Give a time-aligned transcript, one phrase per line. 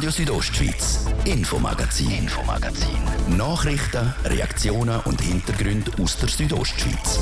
[0.00, 3.36] Radio Südostschweiz, Infomagazin, Infomagazin.
[3.36, 7.20] Nachrichten, Reaktionen und Hintergründe aus der Südostschweiz.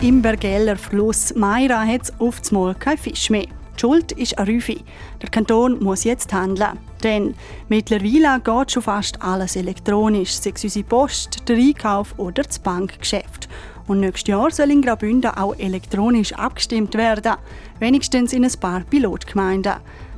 [0.00, 3.48] Im Bergeller Fluss Meira hat es oftmals keinen Fisch mehr.
[3.74, 4.84] Die Schuld ist ein Rüfi.
[5.20, 6.78] Der Kanton muss jetzt handeln.
[7.04, 7.34] Denn
[7.68, 13.48] mittlerweile geht schon fast alles elektronisch, sei es unsere Post, der Einkauf oder das Bankgeschäft.
[13.86, 17.34] Und nächstes Jahr soll in Graubünden auch elektronisch abgestimmt werden,
[17.78, 19.74] wenigstens in ein paar Pilotgemeinden.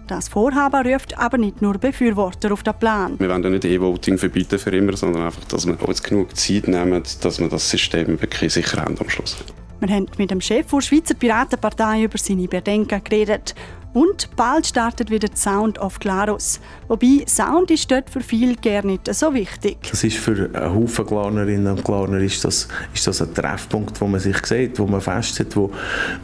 [0.07, 3.19] Das Vorhaben ruft aber nicht nur Befürworter auf den Plan.
[3.19, 6.69] Wir wollen ja nicht E-Voting verbieten für immer, sondern einfach, dass wir uns genug Zeit
[6.69, 9.37] nehmen, dass wir das System wirklich sicher haben am Schluss.
[9.81, 13.57] Wir haben mit dem Chef der Schweizer Piratenpartei über seine Bedenken geredet.
[13.97, 16.61] Und bald startet wieder Sound of Glarus.
[16.87, 19.79] Wobei Sound ist dort für viele gerne nicht so wichtig.
[19.91, 24.07] Das ist für einen Haufen Glarnerinnen und Glarner ist das, ist das ein Treffpunkt, wo
[24.07, 25.71] man sich sieht, wo man festhält, wo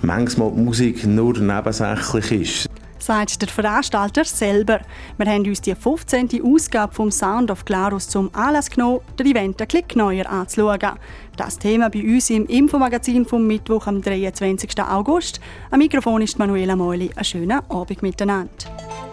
[0.02, 4.80] manchmal die Musik nur nebensächlich ist sagt der Veranstalter selber.
[5.18, 6.40] Wir haben uns die 15.
[6.44, 10.98] Ausgabe vom Sound of Glarus zum Anlass genommen, den Event ein bisschen neuer anzuschauen.
[11.36, 14.80] Das Thema bei uns im Infomagazin vom Mittwoch am 23.
[14.82, 15.40] August.
[15.70, 17.10] Am Mikrofon ist Manuela Meuli.
[17.14, 19.11] Einen schönen Abend miteinander.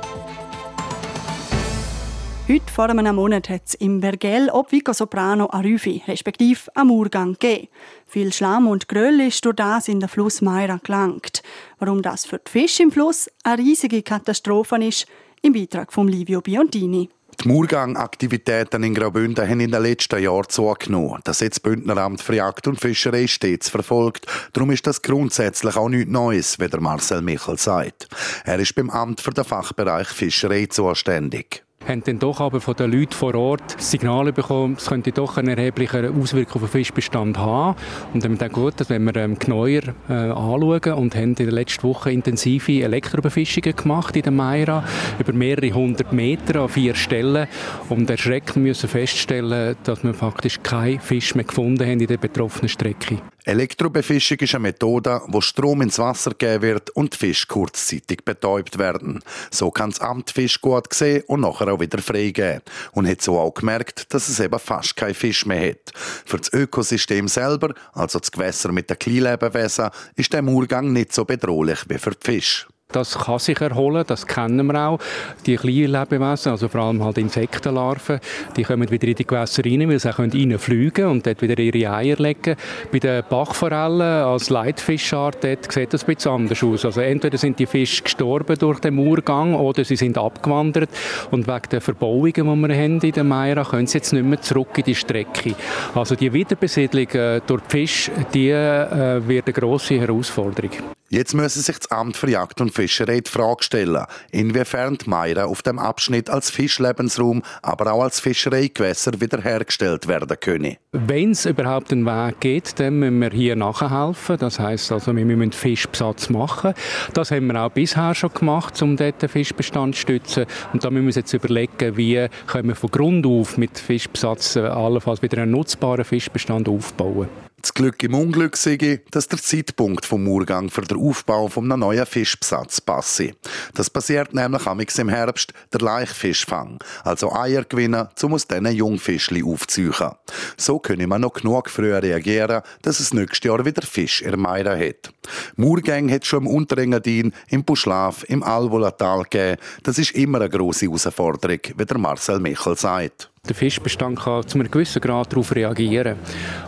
[2.50, 7.34] Heute vor einem Monat hat es im Bergell ob Soprano a Rüfi, respektive am Murgang
[7.34, 7.68] gegeben.
[8.08, 11.44] Viel Schlamm und Gröll ist durch das in den Fluss Meira gelangt.
[11.78, 15.06] Warum das für die Fische im Fluss eine riesige Katastrophe ist,
[15.44, 17.12] im Beitrag von Livio Biondini.
[17.44, 21.22] Die Murgang-Aktivitäten in Graubünden haben in den letzten Jahren zugenommen.
[21.26, 24.26] Das hat das Bündneramt für Jagd und Fischerei stets verfolgt.
[24.54, 28.08] Darum ist das grundsätzlich auch nichts Neues, wie der Marcel Michel sagt.
[28.44, 32.92] Er ist beim Amt für den Fachbereich Fischerei zuständig haben dann doch aber von den
[32.92, 37.78] Leuten vor Ort Signale bekommen, es könnte doch eine erhebliche Auswirkung auf den Fischbestand haben.
[38.14, 41.36] Und dann haben wir gut, das wollen wir ähm, genauer äh, anschauen und haben in
[41.36, 44.84] der letzten Woche intensive Elektrobefischungen gemacht in der Meira
[45.18, 47.48] über mehrere hundert Meter an vier Stellen
[47.90, 52.70] und erschreckend müssen feststellen, dass wir faktisch keinen Fisch mehr gefunden haben in der betroffenen
[52.70, 53.20] Strecke.
[53.46, 59.24] Elektrobefischung ist eine Methode, wo Strom ins Wasser gegeben wird und Fische kurzzeitig betäubt werden.
[59.50, 62.62] So kann das Amt Fisch gut sehen und nachher auch wieder freigeben.
[62.92, 65.92] Und hat so auch gemerkt, dass es eben fast kein Fisch mehr hat.
[66.26, 71.26] Für das Ökosystem selber, also das Gewässer mit den Kleinlebewesen, ist der Murgang nicht so
[71.26, 72.68] bedrohlich wie für die Fische.
[72.92, 75.00] Das kann sich erholen, das kennen wir auch.
[75.46, 78.20] Die kleinen Lebewesen, also vor allem halt Insektenlarven,
[78.58, 81.94] die kommen wieder in die Gewässer rein, weil sie reinfliegen können und dort wieder ihre
[81.94, 82.56] Eier legen.
[82.92, 86.84] Bei den Bachforellen als Leitfischart sieht das ein bisschen anders aus.
[86.84, 90.90] Also entweder sind die Fische gestorben durch den Murgang oder sie sind abgewandert
[91.30, 94.42] und wegen der Verbauungen, die wir haben in der Meira, können sie jetzt nicht mehr
[94.42, 95.54] zurück in die Strecke.
[95.94, 100.72] Also die Wiederbesiedlung äh, durch die Fische, die äh, wird eine grosse Herausforderung.
[101.12, 105.46] Jetzt müssen sich das Amt für Jagd und Fischerei die Frage stellen, inwiefern die Meira
[105.46, 110.78] auf dem Abschnitt als Fischlebensraum, aber auch als Fischereigewässer wiederhergestellt werden können.
[110.94, 114.38] Wenn es überhaupt einen Weg geht, dann müssen wir hier nachhelfen.
[114.38, 116.74] Das heißt also, wir müssen Fischbesatz machen.
[117.14, 120.46] Das haben wir auch bisher schon gemacht, um dort den Fischbestand zu stützen.
[120.72, 124.56] Und da müssen wir uns jetzt überlegen, wie können wir von Grund auf mit Fischbesatz
[124.56, 127.28] äh, allenfalls wieder einen nutzbaren Fischbestand aufbauen.
[127.62, 131.82] Das Glück im Unglück sei, dass der Zeitpunkt vom Urgang für den Aufbau von einem
[131.82, 133.32] neuen Fischbesatz passe.
[133.74, 139.44] Das passiert nämlich amix im Herbst der Laichfischfang, also Eier gewinnen, um aus diesen Jungfischli
[139.44, 140.16] aufzuziehen.
[140.58, 144.78] So können man noch genug früher reagieren, dass es nächstes Jahr wieder Fisch in Meira
[144.78, 145.12] hat.
[145.58, 149.58] Murgang hat schon im Unterengadin, im Buschlaf, im Alvolatal gegeben.
[149.84, 153.29] Das ist immer eine grosse Herausforderung, wie der Marcel Michel sagt.
[153.48, 156.18] Der Fischbestand kann zu einem gewissen Grad darauf reagieren.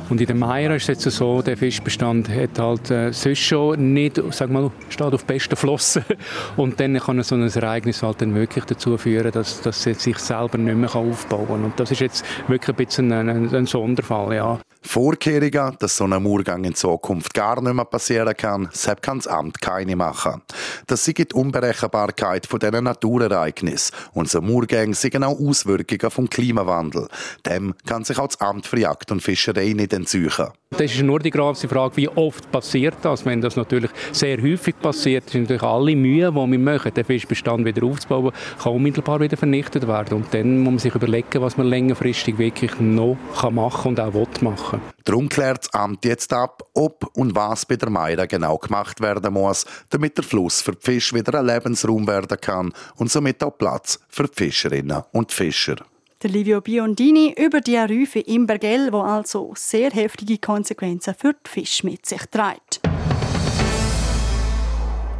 [0.10, 3.94] Und in der Meira ist es jetzt so, der Fischbestand hat halt äh, sonst schon
[3.94, 6.04] nicht, sag mal, steht auf besten Flossen.
[6.58, 10.18] Und dann kann so ein Ereignis halt dann wirklich dazu führen, dass, dass es sich
[10.18, 11.64] selber nicht mehr aufbauen kann.
[11.66, 14.60] Und das ist jetzt wirklich ein bisschen ein, ein, ein Sonderfall, ja.
[14.84, 19.28] Vorkehrungen, dass so ein Murgang in Zukunft gar nicht mehr passieren kann, selbst kann das
[19.28, 20.42] Amt keine machen.
[20.88, 23.96] Das sei die Unberechenbarkeit von diesen Naturereignissen
[24.32, 27.08] so Murgänge sind auch Auswirkungen vom Klimawandel.
[27.46, 30.32] Dem kann sich auch das Amt für Jagd und Fischerei nicht entziehen.
[30.72, 33.26] Das ist nur die große Frage, wie oft passiert das.
[33.26, 37.66] Wenn das natürlich sehr häufig passiert, sind natürlich alle Mühe, die wir machen, den Fischbestand
[37.66, 38.32] wieder aufzubauen,
[38.62, 40.20] kann unmittelbar wieder vernichtet werden.
[40.20, 43.18] Und dann muss man sich überlegen, was man längerfristig wirklich noch
[43.52, 45.01] machen kann und auch machen will.
[45.06, 49.34] Darum klärt das Amt jetzt ab, ob und was bei der Meira genau gemacht werden
[49.34, 53.58] muss, damit der Fluss für die Fische wieder ein Lebensraum werden kann und somit auch
[53.58, 55.78] Platz für die Fischerinnen und Fischer.
[56.22, 61.50] Der Livio Biondini über die Rufe im Bergell, wo also sehr heftige Konsequenzen für die
[61.50, 62.82] Fische mit sich trägt.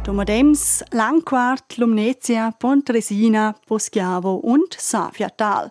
[0.04, 5.70] Domodems, Langquart, Lumnezia, Pontresina, Poschiavo und Safiatal.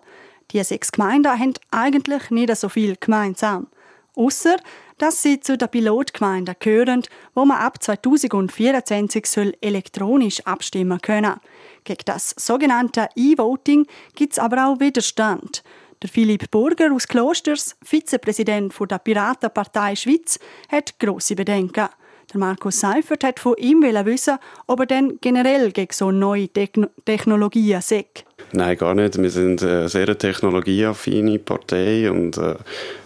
[0.50, 3.68] Die sechs Gemeinden haben eigentlich nicht so viel gemeinsam.
[4.14, 4.56] Ausser,
[4.98, 7.02] dass sie zu den Pilotgemeinden gehören,
[7.34, 11.40] wo man ab 2024 soll elektronisch abstimmen können.
[11.84, 15.62] Gegen das sogenannte E-Voting gibt es aber auch Widerstand.
[16.02, 20.38] Der Philipp Burger aus Klosters, Vizepräsident der Piratenpartei Schweiz,
[20.70, 21.88] hat grosse Bedenken.
[22.32, 27.80] Der Markus Seifert hat von ihm wissen, ob er denn generell gegen so neue Technologien
[27.80, 28.24] sagt.
[28.54, 29.16] Nein, gar nicht.
[29.16, 32.54] Wir sind eine sehr technologieaffine Partei und äh,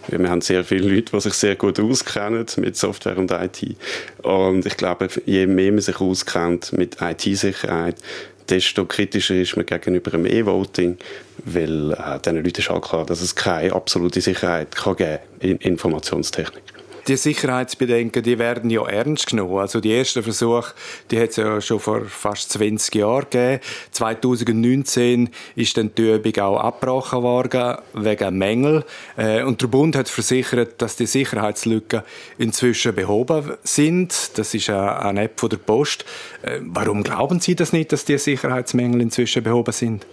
[0.09, 3.77] wir haben sehr viele Leute, die sich sehr gut auskennen mit Software und IT.
[4.23, 7.95] Und ich glaube, je mehr man sich auskennt mit IT-Sicherheit,
[8.49, 10.97] desto kritischer ist man gegenüber dem E-Voting,
[11.45, 15.57] weil äh, diesen Leuten ist auch klar, dass es keine absolute Sicherheit kann geben in
[15.57, 16.76] Informationstechnik
[17.07, 19.57] die Sicherheitsbedenken, die werden ja ernst genommen.
[19.57, 20.73] Also die ersten Versuche,
[21.09, 23.61] die hat es ja schon vor fast 20 Jahren gegeben.
[23.91, 28.83] 2019 ist dann die Übung auch abgebrochen worden, wegen Mängel.
[29.15, 32.01] Äh, und der Bund hat versichert, dass die Sicherheitslücken
[32.37, 34.37] inzwischen behoben sind.
[34.37, 36.05] Das ist eine App von der Post.
[36.41, 40.05] Äh, warum glauben Sie das nicht, dass die Sicherheitsmängel inzwischen behoben sind?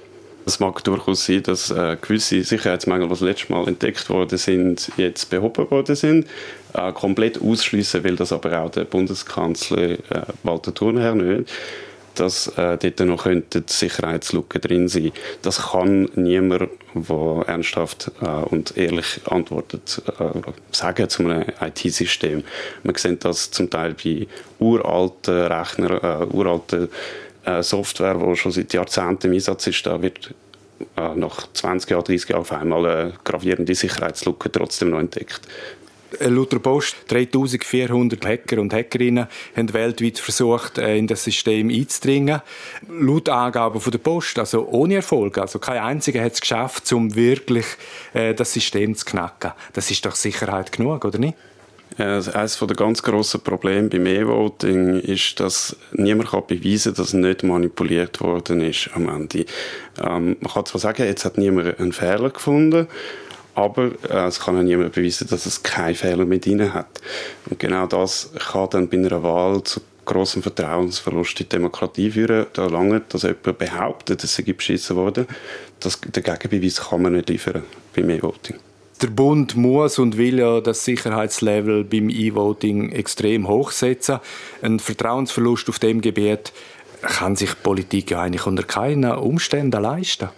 [0.46, 4.90] Es mag durchaus sein, dass äh, gewisse Sicherheitsmängel, die das letzte Mal entdeckt worden sind,
[4.96, 6.26] jetzt behoben worden sind.
[6.74, 9.98] Äh, komplett ausschließen will das aber auch der Bundeskanzler äh,
[10.42, 11.50] Walter Thurnherr nicht
[12.14, 13.26] dass äh, dort noch
[13.66, 15.12] Sicherheitslücken drin sein
[15.42, 22.44] Das kann niemand, der ernsthaft äh, und ehrlich antwortet, äh, sagen zu einem IT-System.
[22.82, 24.26] Man sieht das zum Teil bei
[24.58, 26.88] uralten Rechnern, äh, uralten
[27.62, 30.34] Software, die schon seit Jahrzehnten im Einsatz ist, da wird
[30.96, 35.40] äh, nach 20 Jahren, 30 Jahren auf einmal eine gravierende Sicherheitslücke trotzdem noch entdeckt.
[36.20, 39.26] Äh, laut der Post 3400 Hacker und Hackerinnen
[39.56, 42.40] haben weltweit versucht, in das System einzudringen.
[42.88, 45.38] Laut Angaben von der Post, also ohne Erfolg.
[45.38, 47.66] Also kein einziger hat es geschafft, um wirklich
[48.12, 49.52] das System zu knacken.
[49.72, 51.36] Das ist doch Sicherheit genug, oder nicht?
[51.96, 58.20] Eines der ganz grossen Probleme beim E-Voting ist, dass niemand beweisen kann, dass nicht manipuliert
[58.20, 59.44] worden ist am Ende.
[60.02, 62.88] Ähm, man kann zwar sagen, jetzt hat niemand einen Fehler gefunden,
[63.54, 67.00] aber äh, es kann auch niemand beweisen, dass es keinen Fehler mit ihnen hat.
[67.48, 72.46] Und genau das kann dann bei einer Wahl zu grossem Vertrauensverlust in die Demokratie führen.
[72.54, 75.28] Da lange, dass jemand behauptet, es sei beschissen worden.
[75.78, 77.62] Das, den Gegenbeweis kann man nicht liefern
[77.94, 78.56] beim E-Voting
[79.02, 84.20] der Bund muss und will ja das Sicherheitslevel beim E-Voting extrem hochsetzen.
[84.62, 86.52] Ein Vertrauensverlust auf dem Gebiet
[87.02, 90.28] kann sich Politik ja eigentlich unter keinen Umständen leisten.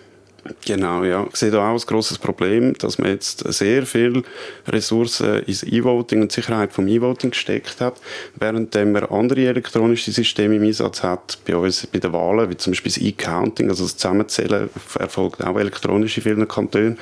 [0.65, 1.27] Genau, ja.
[1.31, 4.23] Ich sehe da auch ein grosses Problem, dass man jetzt sehr viel
[4.69, 8.01] Ressourcen ins E-Voting und die Sicherheit vom E-Voting gesteckt hat,
[8.37, 12.73] während man andere elektronische Systeme im Einsatz hat, bei uns bei den Wahlen, wie zum
[12.73, 16.99] Beispiel das E-Counting, also das Zusammenzählen erfolgt auch elektronisch in vielen Kantonen.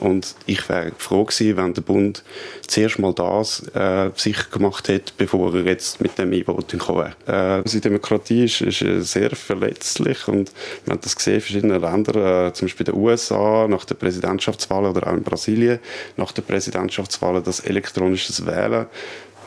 [0.00, 2.24] Und ich wäre froh gewesen, wenn der Bund
[2.66, 7.58] zuerst mal das äh, sicher gemacht hätte, bevor er jetzt mit dem E-Voting gekommen wäre.
[7.58, 10.52] Äh, unsere Demokratie ist, ist äh, sehr verletzlich und
[10.84, 13.94] man hat das gesehen in verschiedenen Ländern, äh, zum Beispiel in den USA nach der
[13.94, 15.78] Präsidentschaftswahl oder auch in Brasilien
[16.16, 18.86] nach der Präsidentschaftswahl, das elektronisches Wählen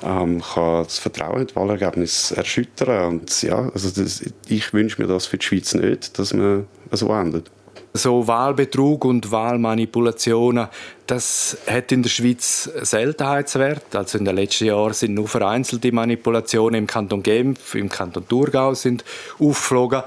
[0.03, 3.19] ähm, kann das Vertrauen in das Wahlergebnis erschüttern.
[3.19, 7.11] Und ja, also das, ich wünsche mir das für die Schweiz nicht, dass man so
[7.13, 7.51] endet
[7.97, 10.67] so Wahlbetrug und Wahlmanipulationen,
[11.07, 13.95] das hat in der Schweiz Seltenheitswert.
[13.95, 18.73] Also in den letzten Jahren sind nur vereinzelte Manipulationen im Kanton Genf, im Kanton Thurgau
[18.73, 19.05] sind
[19.39, 20.03] aufgeflogen.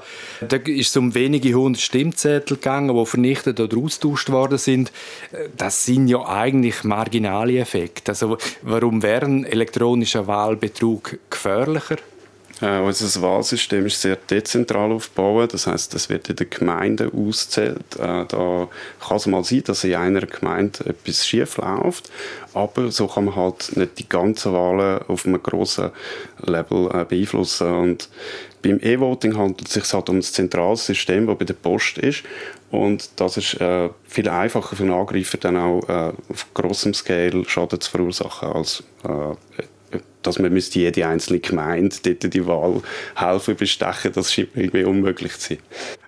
[0.47, 4.91] Da ist es um wenige hundert Stimmzettel gegangen, die vernichtet oder austauscht worden sind.
[5.57, 8.11] Das sind ja eigentlich marginale Effekte.
[8.11, 11.97] Also warum wäre elektronischer Wahlbetrug gefährlicher?
[12.61, 15.53] Äh, unser Wahlsystem ist sehr dezentral aufgebaut.
[15.53, 17.95] Das heißt, es wird in den Gemeinden auszählt.
[17.97, 18.67] Äh, da
[18.99, 22.11] kann es mal sein, dass in einer Gemeinde etwas schief läuft.
[22.53, 25.89] Aber so kann man halt nicht die ganzen Wahlen auf einem grossen
[26.41, 27.67] Level äh, beeinflussen.
[27.67, 28.09] Und
[28.61, 32.23] beim E-Voting handelt es sich halt um ein zentrales System, das bei der Post ist.
[32.69, 37.43] Und das ist äh, viel einfacher für einen Angreifer, dann auch äh, auf grossem Scale
[37.47, 39.63] Schaden zu verursachen, als äh,
[40.23, 42.81] dass man müsste jede einzelne Gemeinde dort die Wahl
[43.15, 45.59] helfen bestechen, das scheint irgendwie unmöglich zu sein.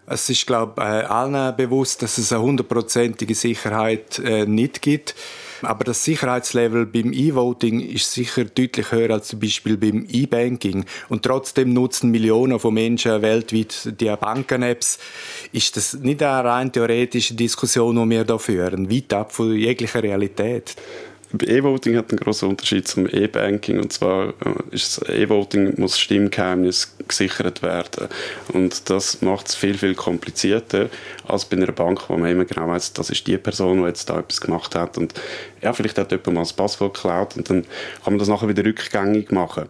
[0.06, 5.16] Es ist, glaube ich, allen bewusst, dass es eine hundertprozentige Sicherheit äh, nicht gibt.
[5.62, 10.84] Aber das Sicherheitslevel beim E-Voting ist sicher deutlich höher als zum Beispiel beim E-Banking.
[11.08, 15.00] Und trotzdem nutzen Millionen von Menschen weltweit die Banken-Apps.
[15.54, 20.04] Ist das nicht eine rein theoretische Diskussion, die wir hier führen, weit ab von jeglicher
[20.04, 20.76] Realität?
[21.42, 23.80] E-Voting hat einen großen Unterschied zum E-Banking.
[23.80, 24.34] Und zwar äh,
[24.72, 28.08] ist E-Voting muss Stimmgeheimnis gesichert werden.
[28.54, 30.90] Und das macht es viel viel komplizierter
[31.28, 34.10] als bei einer Bank, wo man immer genau weiß, das ist die Person, die jetzt
[34.10, 34.98] da etwas gemacht hat.
[34.98, 35.14] Und
[35.64, 37.64] ja vielleicht hat jemand mal das Passwort geklaut und dann
[38.04, 39.66] kann man das nachher wieder rückgängig machen.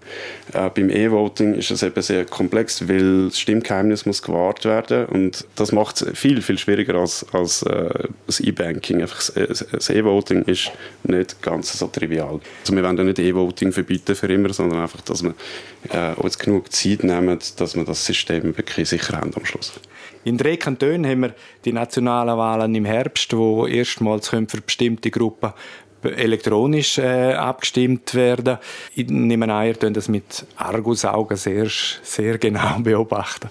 [0.53, 5.45] Äh, beim E-Voting ist es eben sehr komplex, weil das Stimmgeheimnis muss gewahrt werden und
[5.55, 7.89] das macht es viel viel schwieriger als, als äh,
[8.27, 8.99] das E-Banking.
[8.99, 10.71] das E-Voting ist
[11.03, 12.39] nicht ganz ganz so trivial.
[12.61, 15.33] Also wir wollen ja nicht E-Voting verbieten für immer, sondern einfach, dass wir
[15.89, 19.73] äh, uns genug Zeit nehmen, dass wir das System wirklich sicher haben am Schluss.
[20.25, 21.35] In drei Kantonen haben wir
[21.65, 25.51] die nationalen Wahlen im Herbst, wo erstmals für bestimmte Gruppen
[26.03, 28.57] elektronisch äh, abgestimmt werden.
[28.95, 31.67] Ich nehme an, ihr das mit Argusaugen sehr,
[32.03, 33.49] sehr genau beobachten.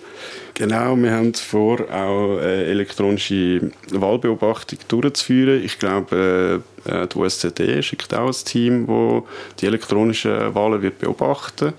[0.54, 5.64] Genau, wir haben vor, auch äh, elektronische Wahlbeobachtung durchzuführen.
[5.64, 9.22] Ich glaube, äh, die USZD schickt auch ein Team, das
[9.58, 11.72] die elektronischen Wahlen wird beobachten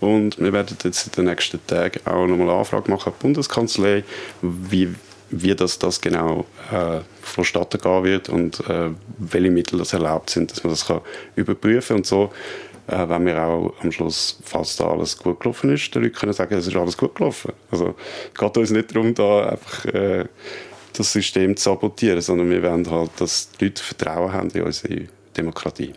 [0.00, 3.22] Und wir werden jetzt in den nächsten Tagen auch nochmal eine Anfrage machen an die
[3.22, 4.04] Bundeskanzlei,
[4.42, 4.94] wie
[5.30, 10.50] wie das, das genau äh, vonstatten gehen wird und äh, welche Mittel das erlaubt sind,
[10.50, 11.00] dass man das kann
[11.36, 12.30] überprüfen und so
[12.88, 16.54] äh, wenn wir auch am Schluss fast alles gut gelaufen ist, die Leute können sagen,
[16.54, 17.52] es ist alles gut gelaufen.
[17.70, 17.94] Also
[18.32, 20.24] es geht uns nicht darum, da einfach äh,
[20.94, 25.06] das System zu sabotieren, sondern wir wollen halt, dass die Leute Vertrauen haben in unsere
[25.36, 25.92] Demokratie.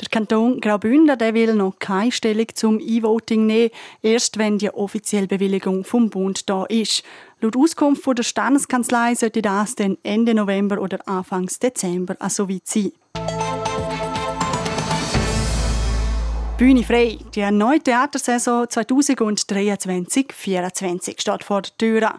[0.00, 3.70] Der Kanton Graubünden der will noch keine Stellung zum E-Voting nehmen,
[4.02, 7.04] erst wenn die offizielle Bewilligung vom Bund da ist.
[7.40, 12.66] Laut Auskunft von der Standeskanzlei sollte das dann Ende November oder Anfang Dezember also weit
[12.66, 12.90] sein.
[16.56, 17.18] Bühne frei.
[17.34, 22.14] Die neue Theatersaison 2023-2024 steht vor der Tür.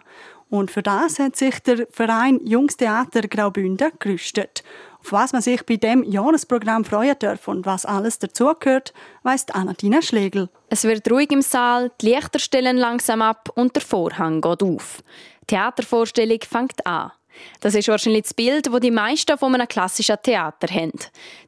[0.48, 4.62] Und für das hat sich der Verein Jungstheater Graubünden gerüstet.
[5.06, 10.02] Auf was man sich bei dem Jahresprogramm freuen darf und was alles dazugehört, weiss Anatina
[10.02, 10.48] Schlegel.
[10.68, 15.04] Es wird ruhig im Saal, die Lichter stellen langsam ab und der Vorhang geht auf.
[15.42, 17.12] Die Theatervorstellung fängt an.
[17.60, 20.92] Das ist wahrscheinlich das Bild, das die meisten von einem klassischen Theater haben.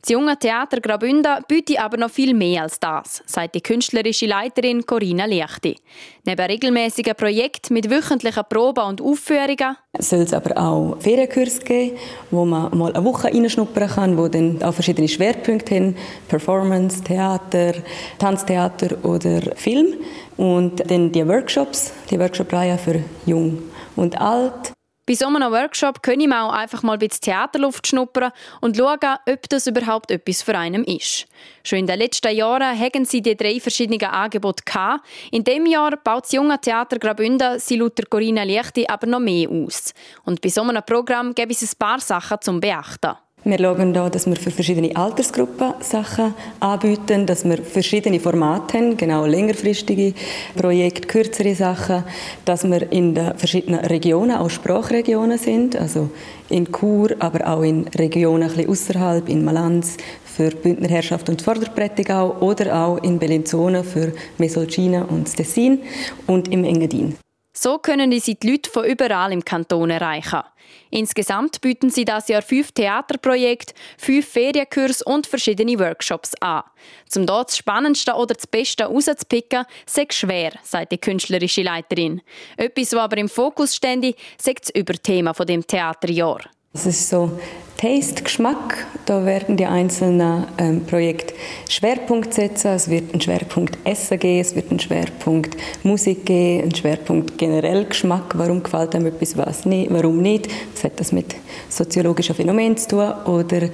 [0.01, 4.85] Das junge Theater Graubünden bietet aber noch viel mehr als das, sagt die künstlerische Leiterin
[4.87, 5.77] Corinna Liechti.
[6.25, 11.97] Neben regelmäßigen Projekten mit wöchentlichen Proben und Aufführungen soll es aber auch Ferienkurs geben,
[12.31, 15.97] wo man mal eine Woche reinschnuppern kann, wo dann auch verschiedene Schwerpunkte haben,
[16.29, 17.75] Performance, Theater,
[18.19, 19.95] Tanztheater oder Film.
[20.37, 23.59] Und dann die Workshops, die Workshop-Reihe für Jung
[23.97, 24.73] und Alt.
[25.09, 29.17] Bei so einem Workshop können wir auch einfach mal ein bisschen Theaterluft schnuppern und schauen,
[29.27, 31.27] ob das überhaupt etwas für einen ist.
[31.65, 35.07] Schon in den letzten Jahren haben sie die drei verschiedenen Angebote gehabt.
[35.31, 39.49] In diesem Jahr baut das junge Theater Graubünden sie laut Corinna Liechti aber noch mehr
[39.49, 39.95] aus.
[40.27, 43.17] Und bei so einem Programm gibt es ein paar Sachen zum Beachten.
[43.45, 48.97] Wir schauen hier, dass wir für verschiedene Altersgruppen Sachen anbieten, dass wir verschiedene Formate haben,
[48.97, 50.13] genau längerfristige
[50.57, 52.03] Projekte, kürzere Sachen,
[52.45, 56.11] dass wir in den verschiedenen Regionen, auch Sprachregionen sind, also
[56.49, 61.41] in Chur, aber auch in Regionen ein bisschen außerhalb, in Malanz für Bündner Herrschaft und
[61.41, 65.81] Vorderprättigau oder auch in Bellinzona für Mesolcina und das Tessin
[66.27, 67.17] und im Engadin.
[67.61, 70.43] So können sie die Leute von überall im Kanton erreichen.
[70.91, 76.63] Insgesamt bieten sie das Jahr fünf Theaterprojekte, fünf Ferienkurse und verschiedene Workshops an.
[77.09, 82.23] Zum dort das Spannendste oder das Beste rauszupicken, sei schwer, sagt die künstlerische Leiterin.
[82.57, 86.43] Etwas, was aber im Fokus stände, sagt das Überthema von dem Theaterjahr.
[86.73, 87.31] Es ist so
[87.79, 88.87] Taste, Geschmack.
[89.07, 91.35] Da werden die einzelnen ähm, Projekte
[91.69, 92.73] Schwerpunkt setzen.
[92.73, 97.85] Es wird einen Schwerpunkt Essen geben, es wird einen Schwerpunkt Musik geben, einen Schwerpunkt generell
[97.85, 98.37] Geschmack.
[98.37, 100.49] Warum gefällt einem etwas, was nicht, warum nicht?
[100.75, 101.37] Was hat das mit
[101.69, 103.13] soziologischen Phänomenen zu tun?
[103.27, 103.71] Oder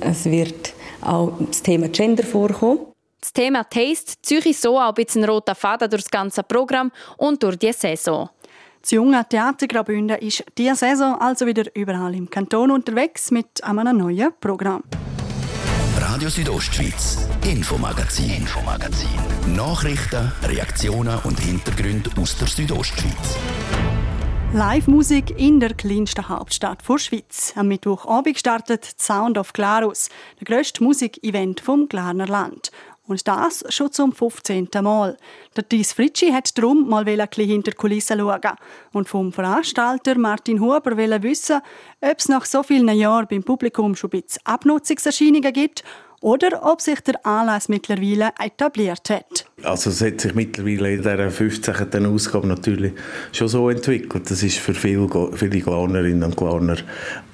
[0.00, 2.80] es wird auch das Thema Gender vorkommen.
[3.20, 6.92] Das Thema Taste ziehe ich so auch ein bisschen roter Faden durch das ganze Programm
[7.16, 8.28] und durch die Saison.
[8.86, 13.98] Das junge Theater Graubünden ist diese Saison also wieder überall im Kanton unterwegs mit einem
[13.98, 14.84] neuen Programm.
[15.98, 19.08] Radio Südostschweiz, Infomagazin, Infomagazin.
[19.56, 23.36] Nachrichten, Reaktionen und Hintergründe aus der Südostschweiz.
[24.52, 27.54] Live-Musik in der kleinsten Hauptstadt der Schweiz.
[27.56, 32.70] Am Mittwochabend startet Sound of Glarus, der grösste Musikevent vom Glarner Land.
[33.06, 34.68] Und das schon zum 15.
[34.82, 35.16] Mal.
[35.54, 38.56] Der Dies Fritschi hat darum mal ein bisschen hinter die Kulissen schauen
[38.92, 41.60] und vom Veranstalter Martin Huber wissen,
[42.00, 45.84] ob es nach so vielen Jahren beim Publikum schon ein bisschen Abnutzungserscheinungen gibt
[46.26, 49.46] oder ob sich der Anlass mittlerweile etabliert hat.
[49.62, 52.04] Also es hat sich mittlerweile in dieser 15.
[52.04, 52.94] Ausgabe natürlich
[53.30, 54.28] schon so entwickelt.
[54.28, 56.78] Das ist für viele, viele Glarnerinnen und Glarner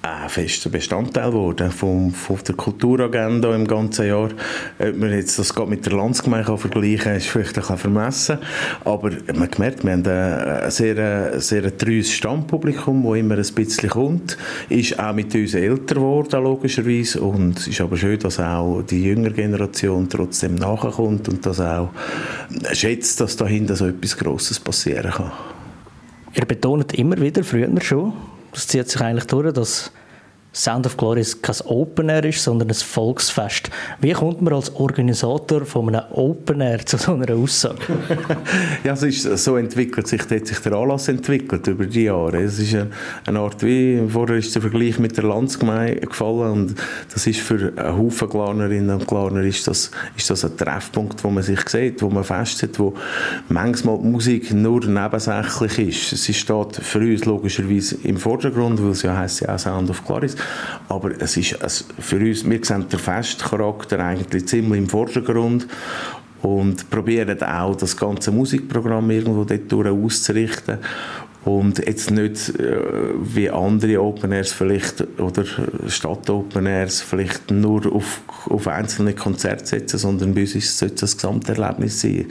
[0.03, 4.31] ein fester Bestandteil geworden vom, von der Kulturagenda im ganzen Jahr.
[4.79, 8.39] Ob man jetzt das mit der Landsgemeinde vergleichen kann, ist vielleicht ein bisschen vermessen.
[8.85, 13.91] Aber man hat gemerkt, wir haben ein sehr, sehr treues Stammpublikum, das immer ein bisschen
[13.91, 14.37] kommt.
[14.69, 17.21] Ist auch mit uns älter geworden, logischerweise.
[17.21, 21.91] Und es ist aber schön, dass auch die jüngere Generation trotzdem nachkommt und dass auch
[22.73, 25.33] schätzt, dass dahinter so etwas Grosses passieren kann.
[26.35, 28.13] Ihr betont immer wieder, früher schon,
[28.53, 29.93] das zieht sich eigentlich durch, dass
[30.55, 33.71] Sound of Glory kein Open Air ist, sondern ein Volksfest.
[34.01, 37.79] Wie kommt man als Organisator von einem Open Air zu so einer Aussage?
[38.85, 42.43] ja, es ist, so entwickelt sich, hat sich der Anlass entwickelt über die Jahre.
[42.43, 42.77] Es ist
[43.27, 46.75] eine, Art wie, vorher ist der Vergleich mit der Landsgemeinde gefallen und
[47.13, 51.31] das ist für einen Haufen Glarnerinnen und Glarner ist das, ist das ein Treffpunkt, wo
[51.31, 52.95] man sich sieht, wo man festhält, wo
[53.49, 56.25] manchmal die Musik nur nebensächlich ist.
[56.25, 60.05] Sie steht für uns logischerweise im Vordergrund, weil es ja heisst ja auch Sound of
[60.05, 60.29] Glory
[60.89, 61.57] aber es ist
[61.99, 65.67] für uns, wir sehen den Festcharakter eigentlich ziemlich im Vordergrund
[66.43, 70.79] und probieren auch das ganze Musikprogramm irgendwo dort auszurichten
[71.45, 72.79] und jetzt nicht äh,
[73.21, 75.45] wie andere Open Airs vielleicht oder
[75.89, 81.17] Stadt Open Airs vielleicht nur auf, auf einzelne Konzerte setzen, sondern bei uns sollte das
[81.17, 82.27] Gesamterlebnis sein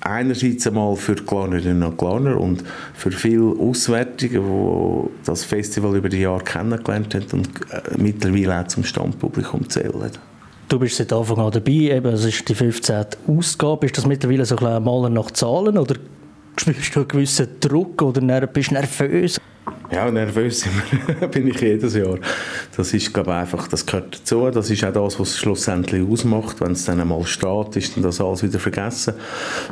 [0.00, 2.64] einerseits einmal für die Glarnerinnen und Glarner und
[2.94, 8.68] für viele Auswärtige, die das Festival über die Jahre kennengelernt haben und äh, mittlerweile auch
[8.68, 10.10] zum Stammpublikum zählen.
[10.68, 13.06] Du bist seit Anfang an dabei, eben, es ist die 15.
[13.26, 13.86] Ausgabe.
[13.86, 15.96] Ist das mittlerweile so ein Malen nach Zahlen oder
[16.56, 19.40] spürst du einen gewissen Druck oder bist du nervös?
[19.92, 20.64] Ja, nervös
[21.32, 22.16] bin ich jedes Jahr.
[22.76, 24.48] Das ist, glaube einfach, das gehört dazu.
[24.50, 26.60] Das ist auch das, was es schlussendlich ausmacht.
[26.60, 29.14] Wenn es dann einmal steht, ist dann das alles wieder vergessen.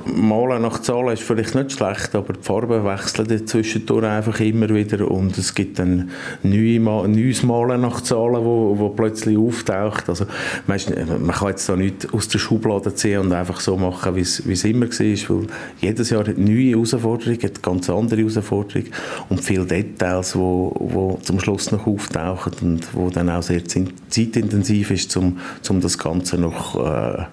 [0.07, 5.09] Malen nach Zahlen ist vielleicht nicht schlecht, aber die Farben wechseln zwischendurch einfach immer wieder
[5.09, 6.11] und es gibt dann
[6.43, 10.09] neue, neues Malen nach Zahlen, wo, wo plötzlich auftaucht.
[10.09, 10.27] Also,
[10.67, 14.23] weißt, man kann jetzt da nicht aus der Schublade ziehen und einfach so machen, wie
[14.23, 15.47] es immer war, weil
[15.81, 18.91] jedes Jahr hat neue Herausforderungen, hat ganz andere Herausforderungen
[19.29, 23.63] und viele Details Details, wo, wo zum Schluss noch auftauchen und wo dann auch sehr
[23.65, 27.25] zeitintensiv ist, um, um das Ganze noch äh,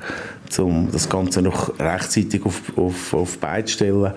[0.60, 4.13] um das Ganze noch rechtzeitig auf, auf, auf Beine zu stellen.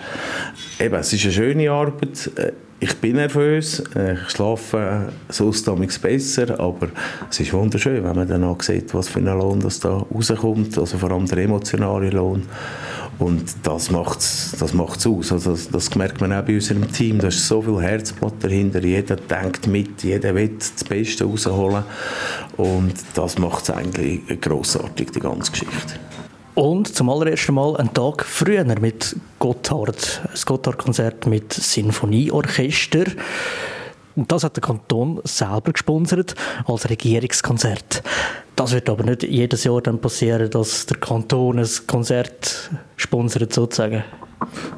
[0.78, 2.30] Eben, es ist eine schöne Arbeit.
[2.36, 6.88] Äh, ich bin nervös, äh, ich schlafe sonst damals besser, aber
[7.28, 10.78] es ist wunderschön, wenn man dann auch sieht, was für ein Lohn das da rauskommt,
[10.78, 12.44] also vor allem der emotionale Lohn.
[13.18, 15.32] Und das macht es das macht's aus.
[15.32, 17.18] Also das, das, merkt man auch bei unserem Team.
[17.18, 18.82] Da ist so viel Herzblatt dahinter.
[18.82, 21.82] Jeder denkt mit, jeder will das Beste rausholen.
[22.56, 25.94] Und das macht es eigentlich grossartig, die ganze Geschichte.
[26.54, 30.22] Und zum allerersten Mal einen Tag früher mit Gotthard.
[30.24, 33.04] Ein Gotthard-Konzert mit Sinfonieorchester.
[34.16, 36.34] Und das hat der Kanton selber gesponsert
[36.66, 38.02] als Regierungskonzert.
[38.56, 44.04] Das wird aber nicht jedes Jahr dann passieren, dass der Kanton ein Konzert sponsert sozusagen.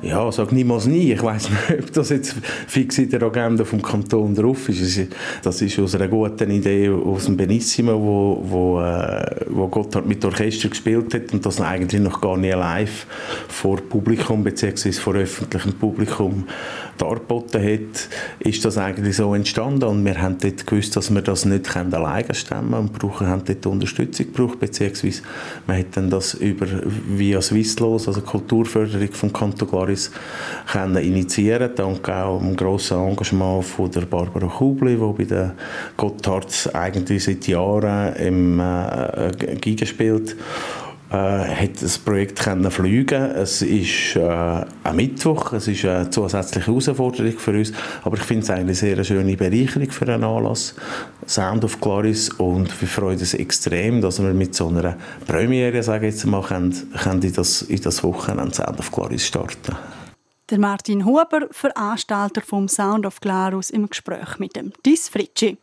[0.03, 1.13] Ja, sag niemals nie.
[1.13, 2.35] Ich weiß nicht, ob das jetzt
[2.67, 5.09] fix in der Agenda vom Kanton drauf ist.
[5.43, 10.25] Das ist aus einer guten Idee aus dem Benissimo, wo, wo, äh, wo Gotthard mit
[10.25, 13.07] Orchester gespielt hat und das eigentlich noch gar nicht live
[13.49, 14.93] vor Publikum bzw.
[14.93, 16.47] vor öffentlichem Publikum
[17.01, 18.09] dargeboten hat,
[18.41, 22.35] ist das eigentlich so entstanden und wir haben dort gewusst, dass wir das nicht alleine
[22.35, 25.23] stemmen und brauchen, haben dort Unterstützung gebraucht, beziehungsweise
[25.67, 26.67] man hat dann das über
[27.09, 30.11] via Swisslos, also Kulturförderung vom Kanton Glaris,
[30.71, 35.53] können initiieren, dank auch dem grossen Engagement von der Barbara Kubli, die bei den
[35.97, 40.37] Gotthards eigentlich seit Jahren im äh, Giga spielt
[41.11, 43.23] äh, hat das Projekt können fliegen.
[43.23, 47.73] Es ist äh, ein Mittwoch, es ist eine zusätzliche Herausforderung für uns,
[48.05, 50.75] aber ich finde es eigentlich sehr eine schöne Bereicherung für einen Anlass.
[51.27, 54.97] Sound of Claris und wir freuen uns extrem, dass wir mit so einer
[55.27, 59.27] Premiere, sage ich jetzt mal, können, können in, das, in das Wochenende Sound of Claris
[59.27, 59.77] starten.
[60.49, 65.59] Der Martin Huber, Veranstalter vom Sound of Glarus, im Gespräch mit dem Dis Fritschi.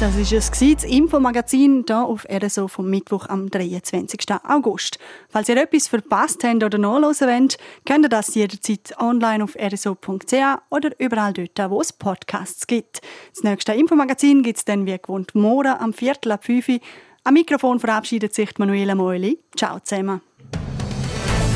[0.00, 4.20] Das ist es, das Infomagazin hier auf RSO vom Mittwoch am 23.
[4.44, 5.00] August.
[5.28, 10.34] Falls ihr etwas verpasst habt oder nachhören wollt, könnt ihr das jederzeit online auf rso.ch
[10.70, 13.00] oder überall dort, wo es Podcasts gibt.
[13.34, 16.78] Das nächste Infomagazin gibt es dann wie gewohnt morgen am Viertel ab 5 Uhr.
[17.24, 19.40] Am Mikrofon verabschiedet sich Manuela Meuli.
[19.56, 20.20] Ciao zusammen.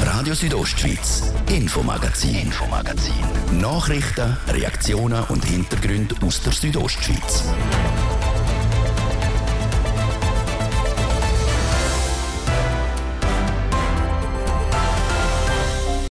[0.05, 3.15] Radio Südostschweiz, Infomagazin, Infomagazin.
[3.61, 7.45] Nachrichten, Reaktionen und Hintergründe aus der Südostschweiz.